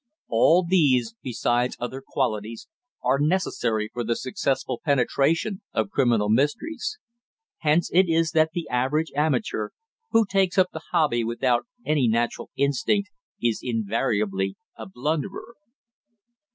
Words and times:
All 0.29 0.65
these, 0.67 1.13
besides 1.21 1.77
other 1.79 2.01
qualities, 2.01 2.67
are 3.03 3.19
necessary 3.19 3.87
for 3.93 4.03
the 4.03 4.15
successful 4.15 4.81
penetration 4.83 5.61
of 5.73 5.91
criminal 5.91 6.27
mysteries; 6.27 6.97
hence 7.59 7.91
it 7.93 8.09
is 8.09 8.31
that 8.31 8.49
the 8.53 8.67
average 8.67 9.11
amateur, 9.15 9.69
who 10.09 10.25
takes 10.25 10.57
up 10.57 10.71
the 10.73 10.81
hobby 10.91 11.23
without 11.23 11.67
any 11.85 12.07
natural 12.07 12.49
instinct, 12.55 13.11
is 13.39 13.59
invariably 13.61 14.55
a 14.75 14.87
blunderer. 14.89 15.53